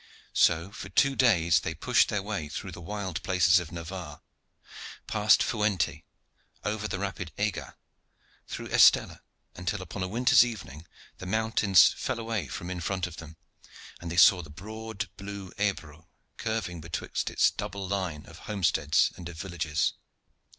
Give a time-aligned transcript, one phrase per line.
[0.33, 4.23] So for two days they pushed their way through the wild places of Navarre,
[5.05, 6.05] past Fuente,
[6.63, 7.77] over the rapid Ega,
[8.47, 9.21] through Estella,
[9.53, 10.87] until upon a winter's evening
[11.19, 13.37] the mountains fell away from in front of them,
[14.01, 19.29] and they saw the broad blue Ebro curving betwixt its double line of homesteads and
[19.29, 19.93] of villages.